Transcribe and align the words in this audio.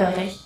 Hellhörig. 0.00 0.38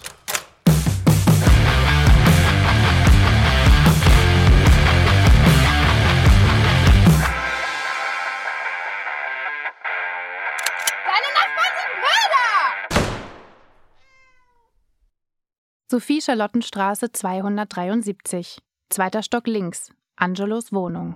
Deine 11.04 11.30
Nachbarn 11.34 11.72
sind 11.78 11.94
Mörder! 12.00 12.98
Sophie 15.88 16.20
Charlottenstraße 16.20 17.12
273. 17.12 18.58
Zweiter 18.90 19.22
Stock 19.22 19.46
links. 19.46 19.92
Angelos 20.16 20.72
Wohnung. 20.72 21.14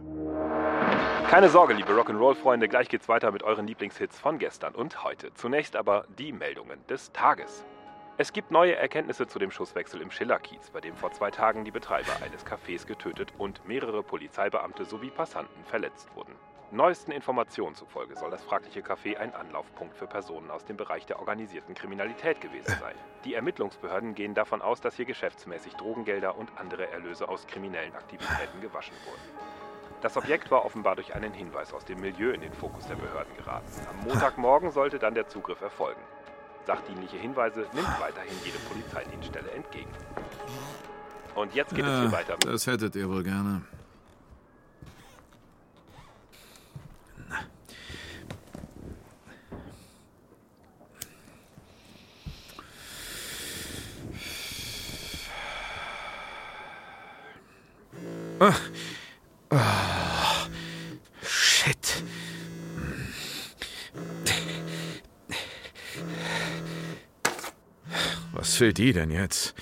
Keine 1.29 1.49
Sorge, 1.51 1.75
liebe 1.75 1.93
Rock'n'Roll-Freunde, 1.93 2.69
gleich 2.69 2.89
geht's 2.89 3.09
weiter 3.09 3.33
mit 3.33 3.43
euren 3.43 3.67
Lieblingshits 3.67 4.19
von 4.19 4.39
gestern 4.39 4.75
und 4.75 5.05
heute. 5.05 5.35
Zunächst 5.35 5.77
aber 5.77 6.07
die 6.19 6.33
Meldungen 6.33 6.87
des 6.87 7.13
Tages. 7.13 7.65
Es 8.21 8.33
gibt 8.33 8.51
neue 8.51 8.75
Erkenntnisse 8.75 9.29
zu 9.29 9.39
dem 9.39 9.53
Schusswechsel 9.53 10.01
im 10.01 10.11
Schillerkiez, 10.11 10.71
bei 10.71 10.81
dem 10.81 10.97
vor 10.97 11.13
zwei 11.13 11.31
Tagen 11.31 11.65
die 11.65 11.71
Betreiber 11.71 12.11
eines 12.21 12.45
Cafés 12.45 12.85
getötet 12.85 13.33
und 13.39 13.65
mehrere 13.69 14.03
Polizeibeamte 14.03 14.85
sowie 14.87 15.11
Passanten 15.11 15.65
verletzt 15.65 16.09
wurden. 16.17 16.35
Neuesten 16.73 17.13
Informationen 17.13 17.77
zufolge 17.77 18.17
soll 18.17 18.33
das 18.33 18.43
fragliche 18.43 18.81
Café 18.81 19.19
ein 19.19 19.33
Anlaufpunkt 19.37 19.95
für 19.97 20.09
Personen 20.09 20.51
aus 20.51 20.65
dem 20.65 20.77
Bereich 20.77 21.07
der 21.07 21.21
organisierten 21.21 21.77
Kriminalität 21.77 22.41
gewesen 22.41 22.75
sein. 22.81 22.97
Die 23.25 23.35
Ermittlungsbehörden 23.35 24.17
gehen 24.17 24.35
davon 24.35 24.63
aus, 24.63 24.81
dass 24.81 24.97
hier 24.97 25.05
geschäftsmäßig 25.05 25.75
Drogengelder 25.75 26.37
und 26.37 26.51
andere 26.57 26.91
Erlöse 26.91 27.29
aus 27.29 27.47
kriminellen 27.47 27.95
Aktivitäten 27.95 28.61
gewaschen 28.61 28.97
wurden. 29.07 29.23
Das 30.01 30.17
Objekt 30.17 30.51
war 30.51 30.65
offenbar 30.65 30.97
durch 30.97 31.15
einen 31.15 31.33
Hinweis 31.33 31.73
aus 31.73 31.85
dem 31.85 32.01
Milieu 32.01 32.33
in 32.33 32.41
den 32.41 32.53
Fokus 32.53 32.89
der 32.89 32.97
Behörden 32.97 33.37
geraten. 33.37 33.69
Am 33.89 34.09
Montagmorgen 34.09 34.73
sollte 34.73 34.99
dann 34.99 35.15
der 35.15 35.29
Zugriff 35.29 35.61
erfolgen. 35.61 36.01
Sachdienliche 36.69 37.17
Hinweise 37.17 37.61
nimmt 37.73 37.99
weiterhin 37.99 38.37
jede 38.45 38.59
Polizeidienststelle 38.59 39.51
entgegen. 39.53 39.89
Und 41.35 41.55
jetzt 41.55 41.75
geht 41.75 41.83
es 41.83 42.01
hier 42.01 42.13
weiter 42.13 42.37
das 42.37 42.67
hättet 42.67 42.95
ihr 42.95 43.09
wohl 43.09 43.23
gerne. 43.23 43.63
Ah. 58.41 58.55
Ah. 59.51 60.47
Shit. 61.23 62.03
Was 68.39 68.61
will 68.61 68.73
die 68.73 68.93
denn 68.93 69.11
jetzt? 69.11 69.53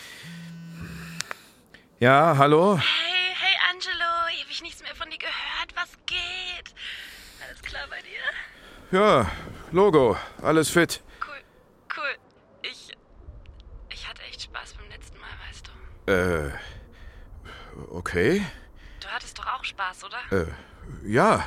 Ja, 1.99 2.37
hallo? 2.37 2.77
Hey, 2.77 3.35
hey 3.35 3.57
Angelo, 3.71 4.45
ewig 4.45 4.61
nichts 4.61 4.83
mehr 4.83 4.95
von 4.95 5.09
dir 5.09 5.17
gehört. 5.17 5.75
Was 5.75 5.93
geht? 6.05 6.75
Alles 7.43 7.63
klar 7.63 7.87
bei 7.89 8.03
dir? 8.03 8.99
Ja, 8.99 9.31
Logo, 9.73 10.19
alles 10.43 10.69
fit. 10.69 11.03
Cool, 11.27 11.41
cool. 11.97 12.17
Ich. 12.63 12.93
Ich 13.89 14.07
hatte 14.07 14.21
echt 14.25 14.43
Spaß 14.43 14.75
beim 14.75 14.91
letzten 14.91 15.19
Mal, 15.21 15.31
weißt 15.49 15.71
du. 16.05 16.13
Äh, 16.13 16.53
okay. 17.91 18.45
Du 19.01 19.09
hattest 19.09 19.39
doch 19.39 19.47
auch 19.47 19.65
Spaß, 19.65 20.05
oder? 20.05 20.19
Äh, 20.39 20.53
ja, 21.03 21.47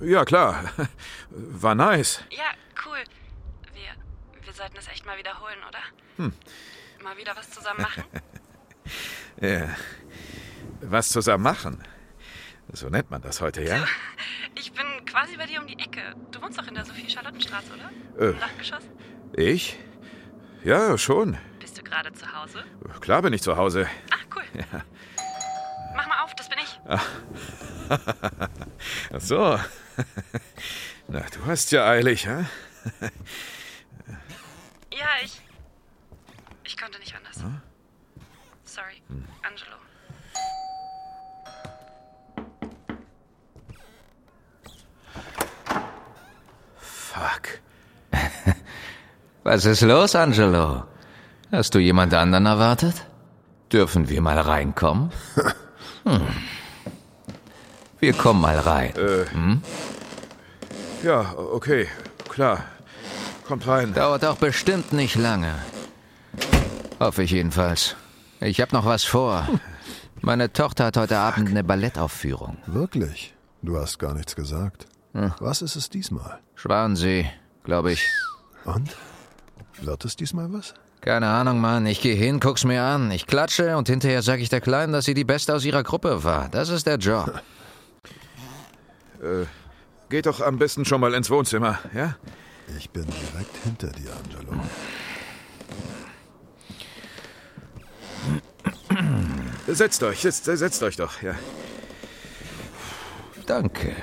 ja 0.00 0.26
klar. 0.26 0.70
War 1.30 1.74
nice. 1.74 2.22
Ja, 2.30 2.50
cool. 2.84 2.98
Wir, 3.72 4.44
wir 4.44 4.47
sollten 4.58 4.76
es 4.76 4.88
echt 4.88 5.06
mal 5.06 5.16
wiederholen, 5.16 5.58
oder? 5.66 5.78
Hm. 6.16 6.32
Mal 7.02 7.16
wieder 7.16 7.34
was 7.36 7.48
zusammen 7.50 7.80
machen? 7.80 8.04
Ja. 9.40 9.68
Was 10.80 11.10
zusammen 11.10 11.44
machen. 11.44 11.84
So 12.72 12.88
nennt 12.88 13.08
man 13.10 13.22
das 13.22 13.40
heute, 13.40 13.62
ja? 13.62 13.84
Ich 14.56 14.72
bin 14.72 14.86
quasi 15.04 15.36
bei 15.36 15.46
dir 15.46 15.60
um 15.60 15.66
die 15.68 15.78
Ecke. 15.78 16.00
Du 16.32 16.42
wohnst 16.42 16.58
doch 16.58 16.66
in 16.66 16.74
der 16.74 16.84
Sophie-Charlottenstraße, 16.84 17.68
oder? 17.74 17.90
Äh. 18.20 18.30
Im 18.32 18.40
Dachgeschoss? 18.40 18.82
Ich? 19.34 19.78
Ja, 20.64 20.98
schon. 20.98 21.38
Bist 21.60 21.78
du 21.78 21.84
gerade 21.84 22.12
zu 22.14 22.26
Hause? 22.32 22.64
Klar 23.00 23.22
bin 23.22 23.32
ich 23.32 23.42
zu 23.42 23.56
Hause. 23.56 23.86
Ach, 24.10 24.26
cool. 24.34 24.42
Ja. 24.54 24.84
Mach 25.94 26.08
mal 26.08 26.24
auf, 26.24 26.34
das 26.34 26.48
bin 26.48 26.58
ich. 26.58 26.80
Ach 29.12 29.20
so. 29.20 29.60
Na, 31.08 31.20
du 31.20 31.46
hast 31.46 31.70
ja 31.70 31.86
eilig, 31.86 32.26
hä? 32.26 32.44
Ja, 34.98 35.06
ich. 35.22 35.40
Ich 36.64 36.76
konnte 36.76 36.98
nicht 36.98 37.14
anders. 37.14 37.36
Sorry, 38.64 39.00
Angelo. 39.42 39.76
Fuck. 46.78 47.60
Was 49.44 49.64
ist 49.64 49.82
los, 49.82 50.16
Angelo? 50.16 50.84
Hast 51.52 51.74
du 51.74 51.78
jemand 51.78 52.12
anderen 52.14 52.46
erwartet? 52.46 53.06
Dürfen 53.72 54.08
wir 54.08 54.20
mal 54.20 54.38
reinkommen? 54.38 55.12
Hm. 56.04 56.26
Wir 57.98 58.14
kommen 58.14 58.40
mal 58.40 58.58
rein. 58.58 58.94
Hm? 58.94 59.62
Ja, 61.02 61.34
okay, 61.36 61.86
klar. 62.30 62.64
Kommt 63.48 63.66
rein. 63.66 63.94
Dauert 63.94 64.26
auch 64.26 64.36
bestimmt 64.36 64.92
nicht 64.92 65.14
lange. 65.14 65.54
Hoffe 67.00 67.22
ich 67.22 67.30
jedenfalls. 67.30 67.96
Ich 68.40 68.60
hab 68.60 68.74
noch 68.74 68.84
was 68.84 69.04
vor. 69.04 69.48
Meine 70.20 70.52
Tochter 70.52 70.84
hat 70.84 70.98
heute 70.98 71.16
Abend 71.16 71.48
eine 71.48 71.64
Ballettaufführung. 71.64 72.58
Wirklich? 72.66 73.34
Du 73.62 73.78
hast 73.78 73.98
gar 73.98 74.12
nichts 74.12 74.36
gesagt. 74.36 74.86
Hm. 75.14 75.32
Was 75.40 75.62
ist 75.62 75.76
es 75.76 75.88
diesmal? 75.88 76.40
Schwansee, 76.56 77.30
glaube 77.64 77.92
ich. 77.92 78.06
Und? 78.66 78.94
Wird 79.80 80.04
es 80.04 80.14
diesmal 80.14 80.52
was? 80.52 80.74
Keine 81.00 81.28
Ahnung, 81.28 81.58
Mann. 81.58 81.86
Ich 81.86 82.02
gehe 82.02 82.16
hin, 82.16 82.40
guck's 82.40 82.64
mir 82.64 82.82
an. 82.82 83.10
Ich 83.12 83.26
klatsche 83.26 83.78
und 83.78 83.88
hinterher 83.88 84.20
sage 84.20 84.42
ich 84.42 84.50
der 84.50 84.60
Kleinen, 84.60 84.92
dass 84.92 85.06
sie 85.06 85.14
die 85.14 85.24
Beste 85.24 85.54
aus 85.54 85.64
ihrer 85.64 85.84
Gruppe 85.84 86.22
war. 86.22 86.50
Das 86.50 86.68
ist 86.68 86.86
der 86.86 86.96
Job. 86.96 87.40
Äh, 89.20 89.46
geht 90.10 90.26
doch 90.26 90.40
am 90.40 90.58
besten 90.58 90.84
schon 90.84 91.00
mal 91.00 91.12
ins 91.12 91.28
Wohnzimmer, 91.28 91.80
ja? 91.92 92.14
Ich 92.76 92.90
bin 92.90 93.06
direkt 93.06 93.56
hinter 93.64 93.88
dir, 93.88 94.12
Angelo. 94.24 94.52
Setzt 99.66 100.02
euch, 100.02 100.20
setzt, 100.20 100.44
setzt 100.44 100.82
euch 100.82 100.96
doch, 100.96 101.22
ja. 101.22 101.34
Danke. 103.46 103.94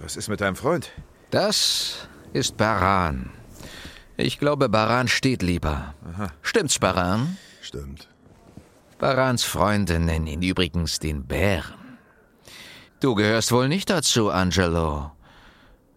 Was 0.00 0.16
ist 0.16 0.28
mit 0.28 0.40
deinem 0.40 0.56
Freund? 0.56 0.90
Das 1.30 2.08
ist 2.32 2.56
Baran. 2.56 3.30
Ich 4.16 4.38
glaube, 4.38 4.68
Baran 4.68 5.08
steht 5.08 5.42
lieber. 5.42 5.94
Stimmt's, 6.42 6.78
Baran? 6.78 7.36
Stimmt. 7.60 8.08
Barans 8.98 9.44
Freunde 9.44 9.98
nennen 9.98 10.26
ihn 10.26 10.42
übrigens 10.42 10.98
den 10.98 11.26
Bären. 11.26 11.98
Du 13.00 13.14
gehörst 13.14 13.50
wohl 13.50 13.68
nicht 13.68 13.90
dazu, 13.90 14.30
Angelo. 14.30 15.10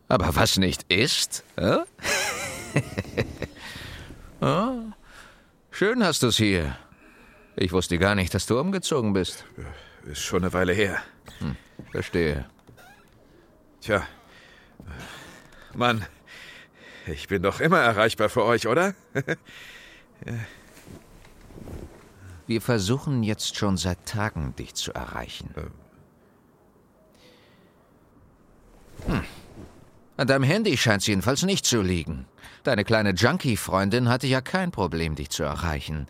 Aber 0.07 0.35
was 0.35 0.57
nicht 0.57 0.83
ist? 0.91 1.43
Äh? 1.55 1.79
oh, 4.41 4.81
schön 5.71 6.03
hast 6.03 6.23
du's 6.23 6.37
hier. 6.37 6.77
Ich 7.55 7.71
wusste 7.71 7.97
gar 7.97 8.15
nicht, 8.15 8.33
dass 8.33 8.45
du 8.45 8.59
umgezogen 8.59 9.13
bist. 9.13 9.45
Ist 10.05 10.21
schon 10.21 10.43
eine 10.43 10.53
Weile 10.53 10.73
her. 10.73 11.01
Hm, 11.39 11.55
verstehe. 11.91 12.45
Tja. 13.81 14.05
Mann, 15.73 16.05
ich 17.07 17.27
bin 17.27 17.41
doch 17.41 17.59
immer 17.59 17.79
erreichbar 17.79 18.29
für 18.29 18.43
euch, 18.43 18.67
oder? 18.67 18.93
Wir 22.47 22.61
versuchen 22.61 23.23
jetzt 23.23 23.55
schon 23.55 23.77
seit 23.77 24.05
Tagen, 24.05 24.55
dich 24.55 24.75
zu 24.75 24.93
erreichen. 24.93 25.49
Hm. 29.07 29.23
An 30.17 30.27
deinem 30.27 30.43
Handy 30.43 30.77
scheint 30.77 31.01
es 31.01 31.07
jedenfalls 31.07 31.43
nicht 31.43 31.65
zu 31.65 31.81
liegen. 31.81 32.25
Deine 32.63 32.85
kleine 32.85 33.11
Junkie-Freundin 33.11 34.09
hatte 34.09 34.27
ja 34.27 34.41
kein 34.41 34.71
Problem, 34.71 35.15
dich 35.15 35.29
zu 35.29 35.43
erreichen. 35.43 36.07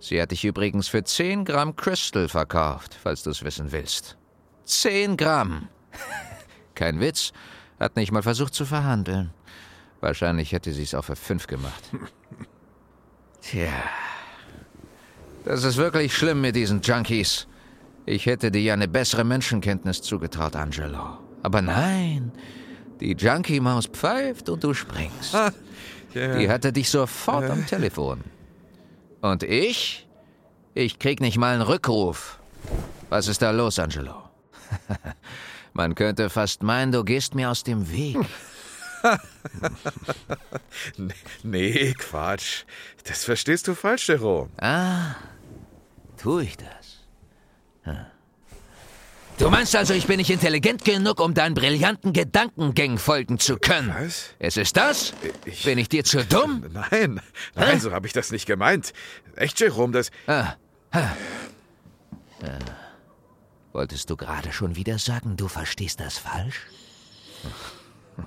Sie 0.00 0.20
hat 0.20 0.30
dich 0.30 0.44
übrigens 0.44 0.88
für 0.88 1.04
10 1.04 1.44
Gramm 1.44 1.76
Crystal 1.76 2.28
verkauft, 2.28 2.98
falls 3.00 3.22
du 3.22 3.30
es 3.30 3.44
wissen 3.44 3.70
willst. 3.70 4.16
10 4.64 5.16
Gramm! 5.16 5.68
Kein 6.74 6.98
Witz. 7.00 7.32
Hat 7.78 7.96
nicht 7.96 8.10
mal 8.10 8.22
versucht 8.22 8.54
zu 8.54 8.64
verhandeln. 8.64 9.30
Wahrscheinlich 10.00 10.52
hätte 10.52 10.72
sie 10.72 10.82
es 10.82 10.94
auch 10.94 11.04
für 11.04 11.16
5 11.16 11.46
gemacht. 11.46 11.84
Tja. 13.42 13.70
Das 15.44 15.64
ist 15.64 15.76
wirklich 15.76 16.16
schlimm 16.16 16.40
mit 16.40 16.56
diesen 16.56 16.80
Junkies. 16.80 17.46
Ich 18.06 18.26
hätte 18.26 18.50
dir 18.50 18.62
ja 18.62 18.74
eine 18.74 18.88
bessere 18.88 19.24
Menschenkenntnis 19.24 20.02
zugetraut, 20.02 20.56
Angelo. 20.56 21.18
Aber 21.42 21.62
nein, 21.62 22.32
die 23.00 23.12
Junkie-Maus 23.12 23.86
pfeift 23.86 24.48
und 24.48 24.62
du 24.64 24.74
springst. 24.74 25.34
Ah, 25.34 25.50
Ja. 26.14 26.36
Die 26.38 26.48
hatte 26.50 26.72
dich 26.72 26.90
sofort 26.90 27.48
am 27.50 27.66
Telefon. 27.66 28.22
Und 29.22 29.42
ich? 29.42 30.06
Ich 30.74 30.98
krieg 30.98 31.20
nicht 31.20 31.38
mal 31.38 31.52
einen 31.54 31.62
Rückruf. 31.62 32.38
Was 33.08 33.28
ist 33.28 33.42
da 33.42 33.50
los, 33.50 33.78
Angelo? 33.78 34.22
Man 35.74 35.94
könnte 35.94 36.28
fast 36.30 36.62
meinen, 36.62 36.92
du 36.92 37.02
gehst 37.04 37.34
mir 37.34 37.50
aus 37.50 37.62
dem 37.64 37.90
Weg. 37.90 38.18
Nee, 41.42 41.92
Quatsch. 41.98 42.64
Das 43.04 43.24
verstehst 43.24 43.66
du 43.68 43.74
falsch, 43.74 44.08
Jerome. 44.08 44.48
Ah, 44.60 45.16
tue 46.16 46.44
ich 46.44 46.56
das? 46.56 47.00
Hm. 47.82 48.06
Du 49.38 49.50
meinst 49.50 49.74
also, 49.74 49.92
ich 49.94 50.06
bin 50.06 50.18
nicht 50.18 50.30
intelligent 50.30 50.84
genug, 50.84 51.18
um 51.18 51.34
deinen 51.34 51.54
brillanten 51.54 52.12
Gedankengängen 52.12 52.98
folgen 52.98 53.38
zu 53.40 53.56
können? 53.56 53.92
Was? 53.92 54.30
Es 54.38 54.56
ist 54.56 54.76
das? 54.76 55.14
Ich- 55.44 55.64
Bin 55.64 55.78
ich 55.78 55.88
dir 55.88 56.04
zu 56.04 56.24
dumm? 56.24 56.64
Nein, 56.72 57.20
nein, 57.54 57.80
so 57.80 57.92
habe 57.92 58.06
ich 58.06 58.12
das 58.12 58.30
nicht 58.30 58.46
gemeint. 58.46 58.92
Echt, 59.34 59.58
Jerome, 59.58 59.92
das... 59.92 60.10
Ah, 60.26 60.54
ha. 60.92 61.16
Äh, 62.42 62.58
wolltest 63.72 64.10
du 64.10 64.16
gerade 64.16 64.52
schon 64.52 64.76
wieder 64.76 64.98
sagen, 64.98 65.36
du 65.36 65.48
verstehst 65.48 65.98
das 66.00 66.18
falsch? 66.18 66.60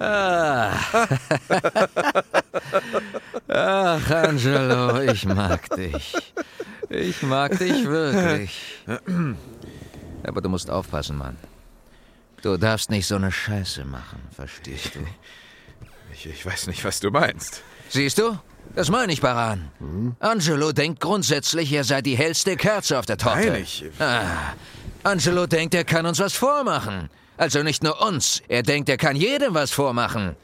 Ah. 0.00 1.08
Ach, 3.54 4.10
Angelo, 4.10 5.00
ich 5.00 5.24
mag 5.26 5.68
dich. 5.76 6.12
Ich 6.88 7.22
mag 7.22 7.56
dich 7.56 7.86
wirklich. 7.86 8.82
Aber 10.24 10.40
du 10.40 10.48
musst 10.48 10.70
aufpassen, 10.70 11.16
Mann. 11.16 11.36
Du 12.42 12.56
darfst 12.56 12.90
nicht 12.90 13.06
so 13.06 13.14
eine 13.14 13.30
Scheiße 13.30 13.84
machen, 13.84 14.20
verstehst 14.34 14.96
du? 14.96 15.00
Ich, 16.12 16.26
ich 16.26 16.44
weiß 16.44 16.66
nicht, 16.66 16.84
was 16.84 16.98
du 17.00 17.10
meinst. 17.10 17.62
Siehst 17.88 18.18
du? 18.18 18.36
Das 18.74 18.90
meine 18.90 19.12
ich, 19.12 19.20
Baran. 19.20 19.70
Angelo 20.18 20.72
denkt 20.72 21.00
grundsätzlich, 21.00 21.72
er 21.72 21.84
sei 21.84 22.02
die 22.02 22.16
hellste 22.16 22.56
Kerze 22.56 22.98
auf 22.98 23.06
der 23.06 23.18
Torte. 23.18 23.50
Nein, 23.50 23.62
ich... 23.62 23.84
Ah, 24.00 24.54
Angelo 25.04 25.46
denkt, 25.46 25.74
er 25.74 25.84
kann 25.84 26.06
uns 26.06 26.18
was 26.18 26.32
vormachen. 26.32 27.08
Also 27.36 27.62
nicht 27.62 27.82
nur 27.82 28.00
uns. 28.00 28.42
Er 28.48 28.62
denkt, 28.62 28.88
er 28.88 28.96
kann 28.96 29.16
jedem 29.16 29.54
was 29.54 29.70
vormachen. 29.70 30.34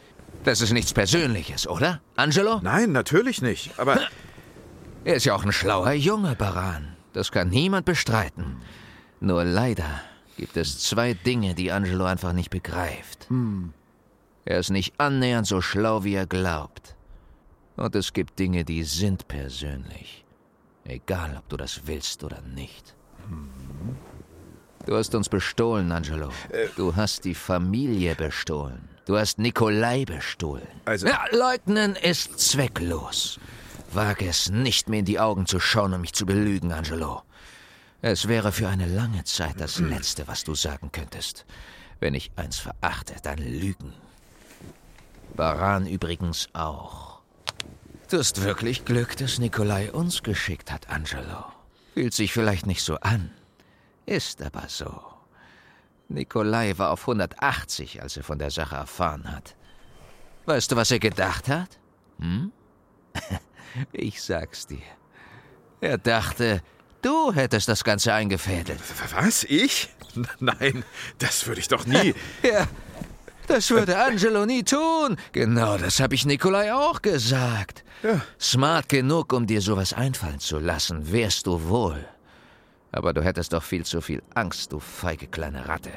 Das 0.44 0.60
ist 0.60 0.72
nichts 0.72 0.92
Persönliches, 0.94 1.69
oder, 1.69 2.00
Angelo? 2.16 2.60
Nein, 2.62 2.92
natürlich 2.92 3.42
nicht. 3.42 3.78
Aber 3.78 4.00
Er 5.04 5.14
ist 5.14 5.25
ja 5.25 5.34
auch 5.34 5.44
ein 5.44 5.52
schlauer 5.52 5.92
Junge, 5.92 6.37
Baran. 6.37 6.96
Das 7.14 7.32
kann 7.32 7.48
niemand 7.48 7.87
bestreiten. 7.87 8.60
Nur 9.20 9.44
leider 9.44 10.02
gibt 10.37 10.56
es 10.56 10.78
zwei 10.81 11.14
Dinge, 11.14 11.54
die 11.54 11.72
Angelo 11.72 12.04
einfach 12.04 12.32
nicht 12.32 12.50
begreift. 12.50 13.26
Er 14.44 14.58
ist 14.58 14.70
nicht 14.70 14.94
annähernd 14.98 15.46
so 15.46 15.60
schlau, 15.60 16.04
wie 16.04 16.14
er 16.14 16.26
glaubt. 16.26 16.96
Und 17.76 17.94
es 17.96 18.12
gibt 18.12 18.38
Dinge, 18.38 18.64
die 18.64 18.82
sind 18.82 19.26
persönlich. 19.26 20.25
Egal, 20.84 21.36
ob 21.38 21.48
du 21.48 21.56
das 21.56 21.82
willst 21.86 22.22
oder 22.22 22.43
nicht. 22.43 22.94
Du 24.86 24.96
hast 24.96 25.14
uns 25.14 25.28
bestohlen, 25.28 25.93
Angelo. 25.93 26.31
Du 26.76 26.94
hast 26.94 27.25
die 27.25 27.34
Familie 27.34 28.14
bestohlen. 28.14 28.88
Du 29.10 29.18
hast 29.18 29.40
Nikolai 29.40 30.04
bestohlen. 30.04 30.68
Also- 30.84 31.08
Ja, 31.08 31.24
leugnen 31.32 31.96
ist 31.96 32.38
zwecklos. 32.38 33.40
Wage 33.92 34.28
es 34.28 34.50
nicht, 34.50 34.88
mir 34.88 35.00
in 35.00 35.04
die 35.04 35.18
Augen 35.18 35.46
zu 35.46 35.58
schauen 35.58 35.94
und 35.94 36.02
mich 36.02 36.12
zu 36.12 36.26
belügen, 36.26 36.70
Angelo. 36.70 37.22
Es 38.02 38.28
wäre 38.28 38.52
für 38.52 38.68
eine 38.68 38.86
lange 38.86 39.24
Zeit 39.24 39.56
das 39.58 39.80
Letzte, 39.80 40.28
was 40.28 40.44
du 40.44 40.54
sagen 40.54 40.92
könntest. 40.92 41.44
Wenn 41.98 42.14
ich 42.14 42.30
eins 42.36 42.60
verachte, 42.60 43.16
dann 43.24 43.38
Lügen. 43.38 43.94
Baran 45.34 45.88
übrigens 45.88 46.48
auch. 46.52 47.18
Du 48.12 48.18
hast 48.18 48.44
wirklich 48.44 48.84
Glück, 48.84 49.16
dass 49.16 49.40
Nikolai 49.40 49.90
uns 49.90 50.22
geschickt 50.22 50.70
hat, 50.70 50.88
Angelo. 50.88 51.46
Fühlt 51.94 52.14
sich 52.14 52.32
vielleicht 52.32 52.64
nicht 52.64 52.84
so 52.84 52.94
an, 53.00 53.32
ist 54.06 54.40
aber 54.40 54.66
so. 54.68 55.09
Nikolai 56.10 56.74
war 56.76 56.90
auf 56.90 57.02
180, 57.02 58.02
als 58.02 58.16
er 58.16 58.24
von 58.24 58.38
der 58.38 58.50
Sache 58.50 58.74
erfahren 58.74 59.30
hat. 59.30 59.56
Weißt 60.46 60.72
du, 60.72 60.76
was 60.76 60.90
er 60.90 60.98
gedacht 60.98 61.48
hat? 61.48 61.78
Hm? 62.18 62.52
Ich 63.92 64.20
sag's 64.20 64.66
dir. 64.66 64.82
Er 65.80 65.96
dachte, 65.96 66.60
du 67.02 67.32
hättest 67.32 67.68
das 67.68 67.84
Ganze 67.84 68.12
eingefädelt. 68.12 68.80
was, 69.14 69.44
ich? 69.44 69.90
Nein, 70.40 70.84
das 71.18 71.46
würde 71.46 71.60
ich 71.60 71.68
doch 71.68 71.86
nie. 71.86 72.14
Ja, 72.42 72.66
das 73.46 73.70
würde 73.70 73.96
Angelo 73.96 74.44
nie 74.44 74.64
tun. 74.64 75.16
Genau, 75.30 75.78
das 75.78 76.00
habe 76.00 76.16
ich 76.16 76.26
Nikolai 76.26 76.74
auch 76.74 77.00
gesagt. 77.00 77.84
Ja. 78.02 78.20
Smart 78.40 78.88
genug, 78.88 79.32
um 79.32 79.46
dir 79.46 79.60
sowas 79.60 79.92
einfallen 79.92 80.40
zu 80.40 80.58
lassen, 80.58 81.12
wärst 81.12 81.46
du 81.46 81.68
wohl. 81.68 82.04
Aber 82.92 83.12
du 83.12 83.22
hättest 83.22 83.52
doch 83.52 83.62
viel 83.62 83.84
zu 83.84 84.00
viel 84.00 84.22
Angst, 84.34 84.72
du 84.72 84.81
feige 84.81 85.26
kleine 85.26 85.69
Ratte. 85.69 85.90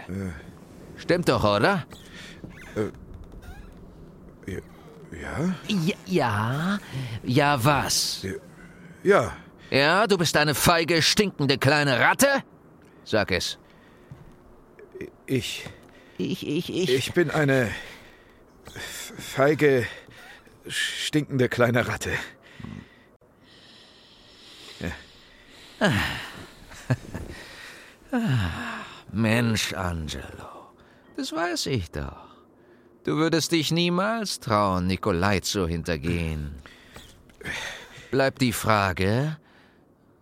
Stimmt 0.96 1.28
doch, 1.30 1.44
oder? 1.44 1.86
Ja? 5.12 5.56
Ja, 5.68 5.96
ja. 6.06 6.80
Ja, 7.24 7.64
was? 7.64 8.26
Ja. 9.04 9.36
Ja, 9.70 10.08
du 10.08 10.18
bist 10.18 10.38
eine 10.38 10.54
feige, 10.54 11.02
stinkende 11.02 11.58
kleine 11.58 12.00
Ratte? 12.00 12.44
Sag 13.06 13.32
es. 13.32 13.58
Ich. 15.26 15.66
Ich, 16.18 16.48
ich, 16.48 16.74
ich. 16.74 16.94
Ich 16.94 17.14
bin 17.14 17.32
eine 17.32 17.70
feige, 19.18 19.88
stinkende 20.68 21.50
kleine 21.50 21.88
Ratte. 21.88 22.12
Mensch, 29.12 29.74
Angelo, 29.74 30.72
das 31.18 31.32
weiß 31.32 31.68
ich 31.68 31.92
doch. 31.92 32.28
Du 33.04 33.18
würdest 33.18 33.52
dich 33.52 33.72
niemals 33.72 34.40
trauen, 34.40 34.88
Nikolai 34.88 35.40
zu 35.42 35.68
hintergehen. 35.68 36.56
Bleibt 38.12 38.42
die 38.42 38.54
Frage, 38.54 39.38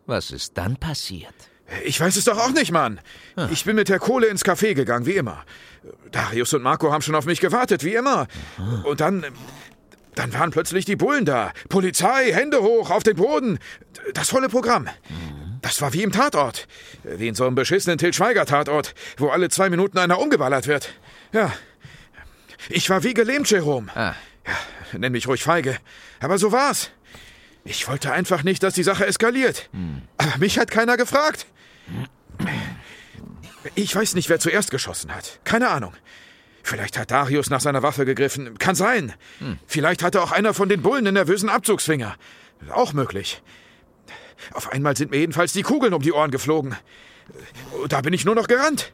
was 0.06 0.32
ist 0.32 0.58
dann 0.58 0.78
passiert? 0.78 1.34
Ich 1.86 2.00
weiß 2.00 2.16
es 2.18 2.26
doch 2.26 2.38
auch 2.38 2.52
nicht, 2.52 2.72
Mann. 2.72 3.00
Ich 3.52 3.66
bin 3.66 3.76
mit 3.76 3.88
der 3.88 4.00
Kohle 4.00 4.28
ins 4.28 4.44
Café 4.44 4.74
gegangen, 4.74 5.06
wie 5.06 5.16
immer. 5.16 5.46
Darius 6.12 6.54
und 6.54 6.64
Marco 6.64 6.92
haben 6.92 7.02
schon 7.02 7.16
auf 7.16 7.26
mich 7.26 7.40
gewartet, 7.40 7.84
wie 7.84 7.96
immer. 7.96 8.28
Und 8.84 9.00
dann. 9.02 9.26
Dann 10.16 10.34
waren 10.34 10.52
plötzlich 10.52 10.84
die 10.84 10.98
Bullen 10.98 11.24
da. 11.24 11.54
Polizei, 11.70 12.34
Hände 12.34 12.62
hoch, 12.62 12.90
auf 12.90 13.04
den 13.04 13.16
Boden. 13.16 13.60
Das 14.14 14.30
volle 14.30 14.50
Programm. 14.50 14.90
Das 15.62 15.82
war 15.82 15.94
wie 15.94 16.04
im 16.04 16.12
Tatort. 16.12 16.68
Wie 17.04 17.28
in 17.28 17.36
so 17.36 17.46
einem 17.46 17.56
beschissenen 17.56 17.98
Til 17.98 18.14
Schweiger-Tatort, 18.14 18.96
wo 19.18 19.30
alle 19.30 19.50
zwei 19.50 19.70
Minuten 19.70 19.98
einer 20.00 20.20
umgeballert 20.20 20.68
wird. 20.68 20.94
Ja. 21.34 21.52
Ich 22.70 22.90
war 22.90 23.04
wie 23.04 23.14
gelähmt, 23.14 23.50
Jerome. 23.50 23.92
Ah, 23.96 24.16
Ja, 24.46 24.98
nenn 24.98 25.12
mich 25.12 25.28
ruhig 25.28 25.44
feige. 25.44 25.78
Aber 26.20 26.38
so 26.38 26.52
war's. 26.52 26.90
Ich 27.64 27.88
wollte 27.88 28.12
einfach 28.12 28.42
nicht, 28.44 28.64
dass 28.64 28.74
die 28.74 28.84
Sache 28.84 29.06
eskaliert. 29.06 29.70
Aber 30.18 30.38
mich 30.40 30.58
hat 30.58 30.72
keiner 30.72 30.98
gefragt. 30.98 31.46
Ich 33.76 33.96
weiß 33.96 34.16
nicht, 34.16 34.30
wer 34.30 34.40
zuerst 34.40 34.72
geschossen 34.72 35.14
hat. 35.14 35.40
Keine 35.44 35.70
Ahnung. 35.70 35.94
Vielleicht 36.64 36.98
hat 36.98 37.12
Darius 37.12 37.50
nach 37.50 37.62
seiner 37.62 37.84
Waffe 37.84 38.06
gegriffen. 38.06 38.58
Kann 38.58 38.76
sein. 38.76 39.14
Vielleicht 39.68 40.02
hatte 40.04 40.22
auch 40.22 40.32
einer 40.32 40.54
von 40.54 40.70
den 40.70 40.82
Bullen 40.82 41.06
einen 41.06 41.14
nervösen 41.16 41.50
Abzugsfinger. 41.50 42.16
Auch 42.72 42.94
möglich. 42.94 43.42
Auf 44.54 44.72
einmal 44.72 44.96
sind 44.98 45.12
mir 45.12 45.18
jedenfalls 45.18 45.54
die 45.54 45.64
Kugeln 45.64 45.94
um 45.94 46.02
die 46.02 46.14
Ohren 46.14 46.32
geflogen. 46.32 46.76
Da 47.88 48.02
bin 48.02 48.14
ich 48.14 48.26
nur 48.26 48.36
noch 48.36 48.48
gerannt. 48.48 48.94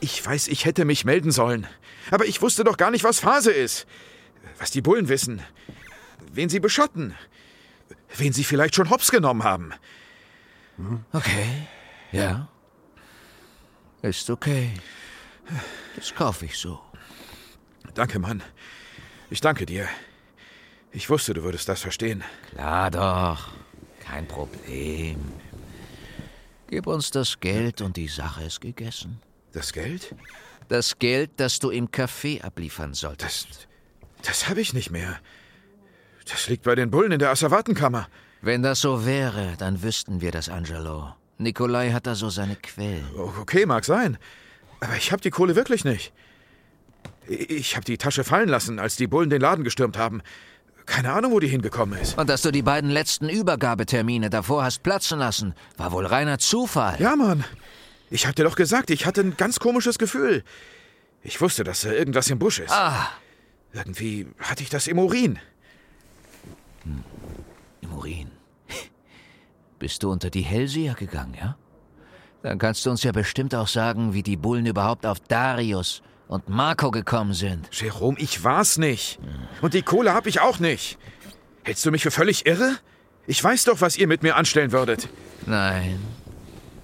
Ich 0.00 0.24
weiß, 0.24 0.48
ich 0.48 0.64
hätte 0.64 0.84
mich 0.84 1.04
melden 1.04 1.30
sollen. 1.30 1.66
Aber 2.10 2.26
ich 2.26 2.42
wusste 2.42 2.64
doch 2.64 2.76
gar 2.76 2.90
nicht, 2.90 3.04
was 3.04 3.18
Phase 3.18 3.50
ist. 3.50 3.86
Was 4.58 4.70
die 4.70 4.82
Bullen 4.82 5.08
wissen. 5.08 5.42
Wen 6.32 6.48
sie 6.48 6.60
beschotten. 6.60 7.14
Wen 8.16 8.32
sie 8.32 8.44
vielleicht 8.44 8.74
schon 8.74 8.90
hops 8.90 9.10
genommen 9.10 9.44
haben. 9.44 9.72
okay. 11.12 11.66
Ja. 12.12 12.48
Ist 14.02 14.30
okay. 14.30 14.72
Das 15.96 16.14
kaufe 16.14 16.44
ich 16.44 16.58
so. 16.58 16.80
Danke, 17.94 18.18
Mann. 18.18 18.42
Ich 19.30 19.40
danke 19.40 19.66
dir. 19.66 19.88
Ich 20.96 21.10
wusste, 21.10 21.34
du 21.34 21.42
würdest 21.42 21.68
das 21.68 21.82
verstehen. 21.82 22.24
Klar 22.52 22.90
doch. 22.90 23.52
Kein 24.00 24.26
Problem. 24.26 25.18
Gib 26.68 26.86
uns 26.86 27.10
das 27.10 27.38
Geld 27.38 27.82
und 27.82 27.98
die 27.98 28.08
Sache 28.08 28.44
ist 28.44 28.62
gegessen. 28.62 29.20
Das 29.52 29.74
Geld? 29.74 30.14
Das 30.68 30.98
Geld, 30.98 31.32
das 31.36 31.58
du 31.58 31.68
im 31.68 31.88
Café 31.88 32.42
abliefern 32.42 32.94
solltest. 32.94 33.68
Das. 34.22 34.26
Das 34.40 34.48
habe 34.48 34.62
ich 34.62 34.72
nicht 34.72 34.90
mehr. 34.90 35.20
Das 36.30 36.48
liegt 36.48 36.62
bei 36.62 36.74
den 36.74 36.90
Bullen 36.90 37.12
in 37.12 37.18
der 37.18 37.28
Asservatenkammer. 37.28 38.08
Wenn 38.40 38.62
das 38.62 38.80
so 38.80 39.04
wäre, 39.04 39.52
dann 39.58 39.82
wüssten 39.82 40.22
wir 40.22 40.32
das, 40.32 40.48
Angelo. 40.48 41.14
Nikolai 41.36 41.90
hat 41.92 42.06
da 42.06 42.14
so 42.14 42.30
seine 42.30 42.56
Quellen. 42.56 43.06
Okay, 43.42 43.66
mag 43.66 43.84
sein. 43.84 44.16
Aber 44.80 44.96
ich 44.96 45.12
habe 45.12 45.20
die 45.20 45.30
Kohle 45.30 45.56
wirklich 45.56 45.84
nicht. 45.84 46.14
Ich 47.28 47.76
habe 47.76 47.84
die 47.84 47.98
Tasche 47.98 48.24
fallen 48.24 48.48
lassen, 48.48 48.78
als 48.78 48.96
die 48.96 49.06
Bullen 49.06 49.28
den 49.28 49.42
Laden 49.42 49.62
gestürmt 49.62 49.98
haben. 49.98 50.22
Keine 50.86 51.12
Ahnung, 51.12 51.32
wo 51.32 51.40
die 51.40 51.48
hingekommen 51.48 51.98
ist. 52.00 52.16
Und 52.16 52.28
dass 52.30 52.42
du 52.42 52.52
die 52.52 52.62
beiden 52.62 52.90
letzten 52.90 53.28
Übergabetermine 53.28 54.30
davor 54.30 54.62
hast 54.64 54.82
platzen 54.82 55.18
lassen, 55.18 55.54
war 55.76 55.92
wohl 55.92 56.06
reiner 56.06 56.38
Zufall. 56.38 56.96
Ja, 57.00 57.16
Mann. 57.16 57.44
Ich 58.08 58.26
hab 58.26 58.36
dir 58.36 58.44
doch 58.44 58.54
gesagt, 58.56 58.90
ich 58.90 59.04
hatte 59.04 59.20
ein 59.20 59.36
ganz 59.36 59.58
komisches 59.58 59.98
Gefühl. 59.98 60.44
Ich 61.22 61.40
wusste, 61.40 61.64
dass 61.64 61.80
da 61.80 61.90
irgendwas 61.90 62.30
im 62.30 62.38
Busch 62.38 62.60
ist. 62.60 62.70
Ah, 62.70 63.08
Irgendwie 63.72 64.28
hatte 64.38 64.62
ich 64.62 64.70
das 64.70 64.86
im 64.86 64.98
Urin. 65.00 65.40
im 67.80 67.92
Urin. 67.92 68.30
Bist 69.80 70.04
du 70.04 70.10
unter 70.12 70.30
die 70.30 70.42
Hellseher 70.42 70.94
gegangen, 70.94 71.34
ja? 71.38 71.56
Dann 72.42 72.58
kannst 72.60 72.86
du 72.86 72.90
uns 72.90 73.02
ja 73.02 73.10
bestimmt 73.10 73.56
auch 73.56 73.66
sagen, 73.66 74.14
wie 74.14 74.22
die 74.22 74.36
Bullen 74.36 74.66
überhaupt 74.66 75.04
auf 75.04 75.18
Darius 75.18 76.00
und 76.28 76.48
Marco 76.48 76.90
gekommen 76.90 77.34
sind. 77.34 77.68
Jerome, 77.72 78.18
ich 78.18 78.42
war's 78.44 78.78
nicht. 78.78 79.18
Und 79.62 79.74
die 79.74 79.82
Kohle 79.82 80.14
hab 80.14 80.26
ich 80.26 80.40
auch 80.40 80.58
nicht. 80.58 80.98
Hältst 81.62 81.84
du 81.84 81.90
mich 81.90 82.02
für 82.02 82.10
völlig 82.10 82.46
irre? 82.46 82.78
Ich 83.26 83.42
weiß 83.42 83.64
doch, 83.64 83.80
was 83.80 83.96
ihr 83.96 84.06
mit 84.06 84.22
mir 84.22 84.36
anstellen 84.36 84.72
würdet. 84.72 85.08
Nein. 85.46 86.00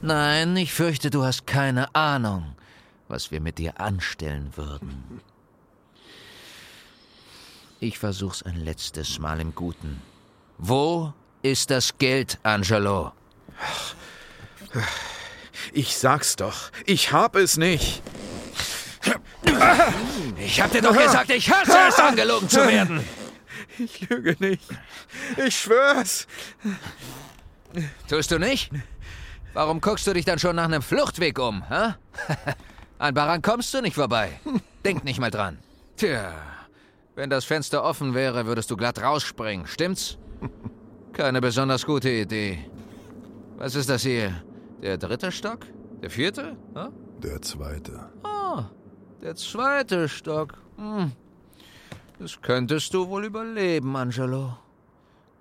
Nein, 0.00 0.56
ich 0.56 0.72
fürchte, 0.72 1.11
du 1.11 1.25
hast 1.25 1.46
keine 1.46 1.94
Ahnung, 1.94 2.56
was 3.08 3.30
wir 3.30 3.40
mit 3.40 3.58
dir 3.58 3.80
anstellen 3.80 4.50
würden. 4.56 5.20
Ich 7.78 7.99
versuch's 7.99 8.42
ein 8.42 8.56
letztes 8.56 9.18
Mal 9.18 9.40
im 9.40 9.54
Guten. 9.54 10.02
Wo 10.58 11.12
ist 11.42 11.70
das 11.70 11.99
Geld, 11.99 12.38
Angelo? 12.42 13.12
Ich 15.72 15.96
sag's 15.96 16.37
doch. 16.37 16.70
Ich 16.87 17.12
hab 17.12 17.37
es 17.37 17.56
nicht. 17.56 18.02
Ich 20.38 20.61
hab 20.61 20.71
dir 20.73 20.83
doch 20.83 20.97
gesagt, 20.97 21.31
ich 21.31 21.50
hasse 21.50 21.78
es, 21.88 21.99
angelogen 21.99 22.49
zu 22.49 22.66
werden. 22.66 23.02
Ich 23.78 24.09
lüge 24.09 24.37
nicht. 24.38 24.69
Ich 25.37 25.57
schwör's. 25.57 26.26
Tust 28.09 28.31
du 28.31 28.38
nicht? 28.38 28.71
Warum 29.54 29.81
guckst 29.81 30.07
du 30.07 30.12
dich 30.12 30.25
dann 30.25 30.38
schon 30.38 30.57
nach 30.57 30.64
einem 30.64 30.83
Fluchtweg 30.83 31.38
um, 31.38 31.62
hä? 31.69 31.95
An 32.99 33.14
Baran 33.14 33.42
kommst 33.42 33.73
du 33.75 33.81
nicht 33.81 33.95
vorbei. 33.95 34.40
Denk 34.85 35.04
nicht 35.04 35.21
mal 35.21 35.31
dran. 35.31 35.59
Tja, 35.97 36.33
wenn 37.14 37.31
das 37.31 37.45
Fenster 37.45 37.83
offen 37.85 38.14
wäre, 38.14 38.47
würdest 38.47 38.71
du 38.71 38.76
glatt 38.76 39.02
rausspringen, 39.02 39.66
stimmt's? 39.66 40.19
Keine 41.12 41.40
besonders 41.40 41.85
gute 41.85 42.11
Idee. 42.11 42.71
Was 43.59 43.75
ist 43.75 43.88
das 43.90 44.02
hier? 44.02 44.42
Der 44.81 44.97
dritte 44.99 45.31
Stock? 45.31 45.66
Der 46.02 46.11
vierte? 46.11 46.57
Hä? 46.75 46.87
Der 47.23 47.40
zweite. 47.42 48.11
Ah, 48.25 48.31
der 49.22 49.36
zweite 49.36 50.08
Stock. 50.08 50.54
Hm. 50.76 51.12
Das 52.18 52.40
könntest 52.40 52.92
du 52.94 53.08
wohl 53.08 53.24
überleben, 53.24 53.96
Angelo. 53.96 54.58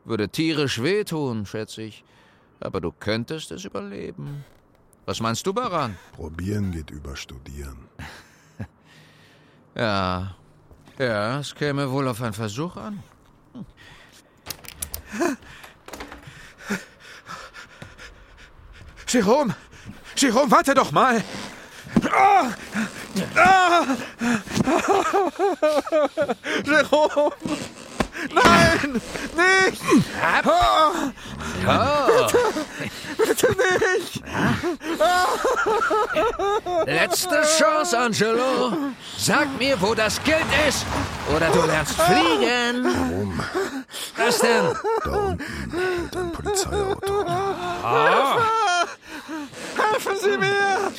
Würde 0.06 0.30
tierisch 0.30 0.82
wehtun, 0.82 1.46
schätze 1.46 1.84
ich. 1.84 2.04
Aber 2.60 2.80
du 2.82 2.92
könntest 2.92 3.52
es 3.52 3.66
überleben. 3.66 4.44
Was 5.06 5.20
meinst 5.20 5.46
du, 5.46 5.54
Baran? 5.54 5.98
Probieren 6.14 6.72
geht 6.72 6.92
über 6.92 7.16
Studieren. 7.16 7.88
Ja. 9.76 10.36
Ja, 11.00 11.40
es 11.40 11.56
käme 11.56 11.90
wohl 11.90 12.08
auf 12.08 12.22
einen 12.22 12.34
Versuch 12.34 12.76
an. 12.76 13.02
Jerome! 19.08 19.56
Jerome, 20.16 20.52
warte 20.52 20.74
doch 20.74 20.92
mal! 20.92 21.24
Ah! 22.12 22.52
Ah! 23.36 23.86
Jerome! 26.66 27.32
Nein! 28.34 29.02
Nicht! 29.36 29.82
Ah! 30.22 31.12
Oh, 31.68 32.28
Bitte 33.18 33.48
nicht! 33.52 34.24
letzte 36.86 37.42
Chance, 37.58 37.98
Angelo. 37.98 38.74
Sag 39.18 39.48
mir, 39.58 39.80
wo 39.82 39.94
das 39.94 40.22
Geld 40.24 40.46
ist. 40.68 40.86
Oder 41.36 41.50
du 41.50 41.62
lernst 41.66 41.96
fliegen. 42.02 42.84
Warum? 42.84 43.40
Was 44.18 44.40
denn? 44.40 44.66
Da 45.04 45.12
unten 45.12 46.18
ein 46.18 46.32
Polizeiauto. 46.32 47.26
Helfen 49.78 50.16
Sie 50.22 50.38
mir! 50.38 50.92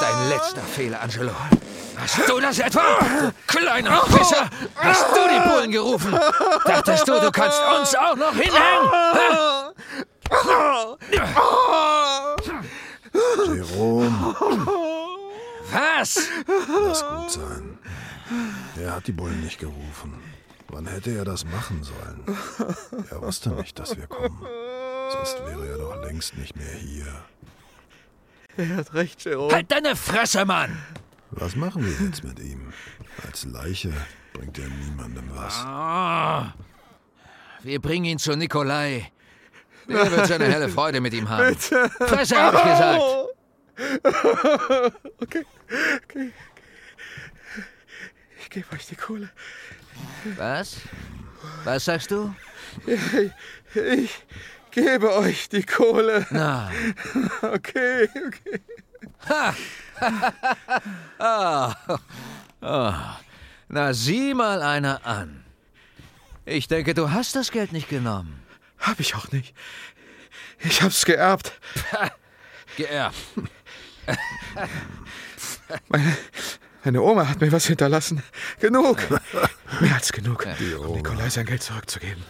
Dein 0.00 0.28
letzter 0.28 0.62
Fehler, 0.62 1.00
Angelo. 1.02 1.32
Hast 1.96 2.28
du 2.28 2.40
das 2.40 2.58
etwa? 2.58 2.80
Du 2.80 3.32
kleiner 3.46 4.02
Fischer! 4.06 4.48
Hast 4.76 5.06
du 5.10 5.20
die 5.28 5.48
Bullen 5.48 5.70
gerufen? 5.70 6.18
Dachtest 6.64 7.06
du, 7.06 7.20
du 7.20 7.30
kannst 7.30 7.60
uns 7.78 7.94
auch 7.94 8.16
noch 8.16 8.32
hinhängen? 8.32 8.90
Hä? 9.12 9.36
Jerome, 13.54 14.34
Was? 15.72 16.28
lass 16.46 17.04
gut 17.04 17.30
sein. 17.30 17.78
Er 18.82 18.94
hat 18.96 19.06
die 19.06 19.12
Bullen 19.12 19.40
nicht 19.42 19.58
gerufen. 19.58 20.14
Wann 20.72 20.86
hätte 20.86 21.10
er 21.10 21.24
das 21.24 21.44
machen 21.44 21.82
sollen? 21.82 22.24
Er 23.10 23.20
wusste 23.20 23.50
nicht, 23.50 23.78
dass 23.78 23.96
wir 23.96 24.06
kommen. 24.06 24.40
Sonst 25.10 25.38
wäre 25.46 25.68
er 25.68 25.78
doch 25.78 25.96
längst 26.04 26.36
nicht 26.36 26.56
mehr 26.56 26.72
hier. 26.74 27.06
Er 28.56 28.76
hat 28.76 28.94
recht, 28.94 29.24
Jerome. 29.24 29.52
Halt 29.52 29.70
deine 29.70 29.96
Fresse, 29.96 30.44
Mann! 30.44 30.78
Was 31.32 31.56
machen 31.56 31.84
wir 31.84 32.06
jetzt 32.06 32.24
mit 32.24 32.38
ihm? 32.38 32.72
Als 33.26 33.44
Leiche 33.44 33.92
bringt 34.32 34.58
er 34.58 34.68
niemandem 34.68 35.28
was. 35.34 35.54
Ah. 35.58 36.54
Wir 37.62 37.80
bringen 37.80 38.04
ihn 38.06 38.18
zu 38.18 38.36
Nikolai. 38.36 39.10
Der 39.88 40.10
wird 40.10 40.26
seine 40.26 40.46
helle 40.46 40.68
Freude 40.68 41.00
mit 41.00 41.14
ihm 41.14 41.28
haben. 41.28 41.56
Fresse, 41.56 42.36
hab 42.40 42.54
ich 42.54 42.62
gesagt. 42.62 43.02
Okay, 45.20 45.46
okay. 46.04 46.32
Ich 48.40 48.50
gebe 48.50 48.72
euch 48.72 48.86
die 48.86 48.96
Kohle. 48.96 49.30
Was? 50.36 50.76
Was 51.64 51.84
sagst 51.84 52.10
du? 52.10 52.34
Ich 53.74 54.10
gebe 54.70 55.14
euch 55.14 55.48
die 55.48 55.62
Kohle. 55.62 56.26
Na, 56.30 56.70
Okay, 57.42 58.08
okay. 58.26 58.60
na 63.68 63.92
sieh 63.92 64.34
mal 64.34 64.62
einer 64.62 65.06
an. 65.06 65.44
Ich 66.44 66.68
denke, 66.68 66.94
du 66.94 67.10
hast 67.10 67.36
das 67.36 67.50
Geld 67.50 67.72
nicht 67.72 67.88
genommen. 67.88 68.42
Hab 68.78 69.00
ich 69.00 69.14
auch 69.14 69.30
nicht. 69.30 69.54
Ich 70.58 70.82
hab's 70.82 71.04
geerbt. 71.04 71.52
Geerbt. 72.76 73.16
Meine, 75.88 76.16
meine 76.84 77.02
Oma 77.02 77.28
hat 77.28 77.40
mir 77.40 77.52
was 77.52 77.66
hinterlassen. 77.66 78.22
Genug. 78.60 78.98
Mehr 79.80 79.94
als 79.94 80.12
genug, 80.12 80.46
um 80.78 80.92
Nikolai 80.96 81.28
sein 81.30 81.46
Geld 81.46 81.62
zurückzugeben. 81.62 82.22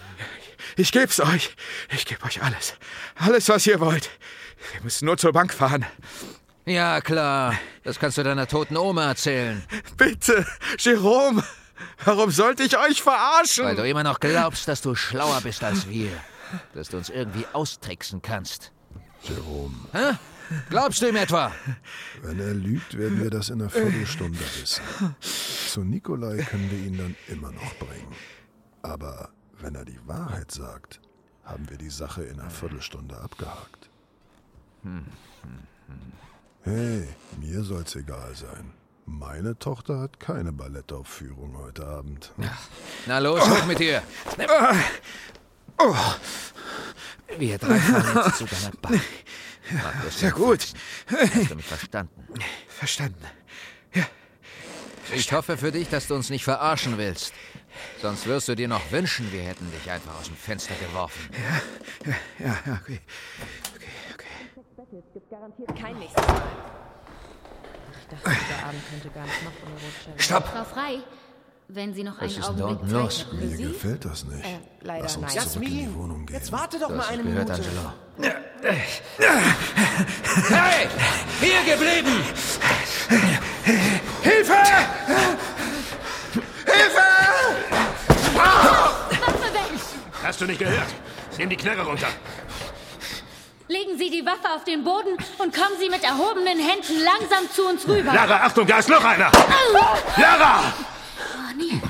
Ich 0.77 0.93
geb's 0.93 1.21
euch. 1.21 1.55
Ich 1.93 2.07
geb 2.07 2.25
euch 2.25 2.43
alles. 2.43 2.75
Alles, 3.17 3.49
was 3.49 3.67
ihr 3.67 3.81
wollt. 3.81 4.11
Wir 4.73 4.83
müssen 4.83 5.07
nur 5.07 5.17
zur 5.17 5.33
Bank 5.33 5.53
fahren. 5.53 5.85
Ja, 6.67 7.01
klar. 7.01 7.55
Das 7.83 7.99
kannst 7.99 8.19
du 8.19 8.23
deiner 8.23 8.47
toten 8.47 8.77
Oma 8.77 9.07
erzählen. 9.09 9.65
Bitte, 9.97 10.47
Jerome. 10.79 11.43
Warum 12.05 12.31
sollte 12.31 12.63
ich 12.63 12.77
euch 12.79 13.03
verarschen? 13.03 13.65
Weil 13.65 13.77
du 13.77 13.89
immer 13.89 14.03
noch 14.03 14.21
glaubst, 14.21 14.69
dass 14.69 14.83
du 14.83 14.95
schlauer 14.95 15.41
bist 15.43 15.65
als 15.65 15.89
wir. 15.89 16.11
Dass 16.75 16.89
du 16.89 16.99
uns 16.99 17.09
irgendwie 17.09 17.47
austricksen 17.53 18.23
kannst. 18.23 18.73
Jerome, 19.23 19.75
Hä? 19.93 20.13
Glaubst 20.69 21.01
du 21.03 21.09
ihm 21.09 21.17
etwa? 21.17 21.53
wenn 22.23 22.41
er 22.41 22.55
lügt, 22.55 22.97
werden 22.99 23.23
wir 23.23 23.31
das 23.31 23.51
in 23.51 23.61
einer 23.61 23.71
Viertelstunde 23.71 24.39
wissen. 24.61 24.83
Zu 25.21 25.85
Nikolai 25.85 26.43
können 26.43 26.71
wir 26.71 26.79
ihn 26.79 26.99
dann 26.99 27.17
immer 27.29 27.53
noch 27.53 27.75
bringen. 27.77 28.15
Aber 28.83 29.31
wenn 29.61 29.75
er 29.75 29.85
die 29.85 29.99
Wahrheit 30.07 30.51
sagt, 30.51 31.01
haben 31.45 31.69
wir 31.69 31.77
die 31.79 31.91
Sache 31.91 32.23
in 32.25 32.41
einer 32.41 32.51
Viertelstunde 32.51 33.17
abgehakt. 33.17 33.91
Hey, 36.63 37.09
mir 37.41 37.63
soll's 37.63 37.95
egal 37.97 38.35
sein. 38.35 38.73
Meine 39.07 39.59
Tochter 39.59 39.99
hat 39.99 40.21
keine 40.21 40.53
Ballettaufführung 40.53 41.57
heute 41.59 41.87
Abend. 41.87 42.33
Na 43.07 43.19
los, 43.19 43.41
hoch 43.49 43.67
mit 43.67 43.79
dir. 43.79 44.03
Wir 47.39 47.59
drei 47.59 47.79
fahren 47.79 48.23
jetzt 48.27 48.39
zu 48.39 48.45
deiner 48.45 48.77
Bank. 48.81 49.01
Markus, 49.73 50.21
Sehr 50.21 50.33
gut. 50.33 50.67
Hast 51.11 51.51
du 51.51 51.55
mich 51.57 51.67
verstanden? 51.67 52.25
Verstanden. 52.69 53.25
Ich 55.13 55.33
hoffe 55.33 55.57
für 55.57 55.73
dich, 55.73 55.89
dass 55.89 56.07
du 56.07 56.15
uns 56.15 56.31
nicht 56.31 56.45
verarschen 56.45 56.97
willst. 56.97 57.33
Sonst 58.01 58.27
wirst 58.27 58.49
du 58.49 58.55
dir 58.55 58.69
noch 58.69 58.93
wünschen, 58.93 59.33
wir 59.33 59.43
hätten 59.43 59.71
dich 59.73 59.91
einfach 59.91 60.15
aus 60.19 60.27
dem 60.27 60.37
Fenster 60.37 60.75
geworfen. 60.77 61.29
Ja, 62.39 62.47
ja, 62.67 62.81
okay. 62.83 63.01
Kein 65.81 65.99
nächstes 65.99 66.27
Mal. 66.27 66.43
Ich 68.01 68.07
dachte, 68.09 68.31
dieser 68.41 68.67
Abend 68.67 68.83
könnte 68.91 69.09
gar 69.11 69.25
nicht 69.25 69.45
noch 69.45 69.53
unruhig 69.67 70.07
werden. 70.07 70.19
Stopp! 70.21 70.49
Frau 70.49 70.65
Frei, 70.65 70.99
wenn 71.69 71.95
Sie 71.95 72.03
noch 72.03 72.15
Was 72.21 72.23
einen 72.23 72.41
ist 72.41 72.49
denn 72.49 72.57
da 72.57 72.65
Augenblick 72.65 72.91
Zeit 72.91 73.03
los? 73.03 73.27
Mir 73.33 73.57
gefällt 73.69 74.05
das 74.05 74.25
nicht. 74.25 74.45
Äh, 74.45 74.59
leider 74.83 75.03
Lass 75.05 75.17
uns 75.17 75.35
nein. 75.35 75.49
zurück 75.49 75.67
in 75.69 75.79
die 75.79 75.95
Wohnung 75.95 76.27
gehen. 76.27 76.37
Jetzt 76.37 76.53
warte 76.53 76.79
doch 76.79 76.89
Du 76.89 76.95
mal 76.95 77.07
eine 77.09 77.23
gehört, 77.23 77.49
Minute. 77.49 77.69
Angelo. 78.19 78.35
Hey! 78.63 78.83
Hier 81.41 81.75
geblieben! 81.75 82.25
Hilfe! 84.23 84.57
Hilfe! 86.67 87.07
Waffe 88.35 89.55
weg! 89.55 89.81
Hast 90.23 90.41
du 90.41 90.45
nicht 90.47 90.59
gehört? 90.59 90.89
Nimm 91.39 91.49
die 91.49 91.57
Knarre 91.57 91.87
runter. 91.87 92.09
Legen 93.69 93.97
Sie 93.97 94.11
die 94.11 94.27
Waffe 94.27 94.55
auf 94.55 94.65
den 94.65 94.85
Boden 94.85 95.17
und 95.39 95.55
kommen 95.55 95.79
Sie 95.79 95.89
mit 95.89 96.05
erhobenen 96.05 96.59
Händen 96.59 97.03
langsam 97.03 97.51
zu 97.55 97.67
uns 97.67 97.89
rüber. 97.89 98.13
Lara, 98.13 98.45
Achtung, 98.45 98.67
da 98.67 98.81
ist 98.81 98.89
noch 98.89 99.03
einer. 99.03 99.31
Lara! 100.17 100.65
Oh, 101.19 101.57
nee. 101.57 101.81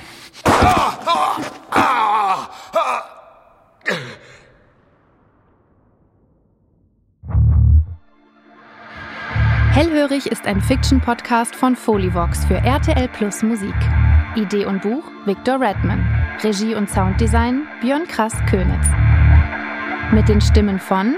Hellhörig 9.81 10.27
ist 10.27 10.45
ein 10.45 10.61
Fiction-Podcast 10.61 11.57
von 11.57 11.75
Folivox 11.75 12.45
für 12.45 12.57
RTL 12.57 13.09
Plus 13.09 13.43
Musik. 13.43 13.75
Idee 14.37 14.67
und 14.67 14.83
Buch 14.83 15.03
Victor 15.25 15.59
Redman. 15.59 16.07
Regie 16.45 16.75
und 16.75 16.91
Sounddesign 16.91 17.67
Björn 17.81 18.07
Krass 18.07 18.35
Könitz. 18.47 18.87
Mit 20.13 20.29
den 20.29 20.43
Stimmen 20.43 20.79
von 20.79 21.15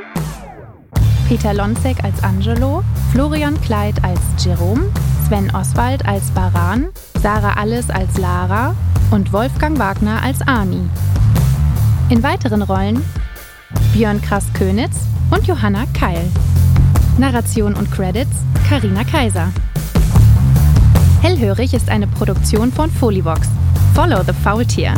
Peter 1.27 1.53
Lonzek 1.53 2.05
als 2.05 2.23
Angelo, 2.23 2.85
Florian 3.11 3.61
Kleid 3.63 3.97
als 4.05 4.21
Jerome, 4.39 4.93
Sven 5.27 5.53
Oswald 5.57 6.07
als 6.07 6.31
Baran, 6.31 6.91
Sarah 7.21 7.55
Alles 7.55 7.91
als 7.91 8.17
Lara 8.17 8.77
und 9.11 9.33
Wolfgang 9.33 9.77
Wagner 9.81 10.23
als 10.23 10.41
Ani. 10.41 10.89
In 12.11 12.23
weiteren 12.23 12.63
Rollen 12.63 13.03
Björn 13.93 14.23
Krass 14.23 14.47
Könitz 14.55 15.09
und 15.33 15.49
Johanna 15.49 15.83
Keil. 15.99 16.31
Narration 17.19 17.75
und 17.75 17.91
Credits 17.93 18.31
Karina 18.69 19.05
Kaiser. 19.05 19.53
Hellhörig 21.21 21.75
ist 21.75 21.89
eine 21.89 22.07
Produktion 22.07 22.73
von 22.73 22.91
Folivox. 22.91 23.49
Follow 23.95 24.23
the 24.25 24.33
Faultier. 24.33 24.95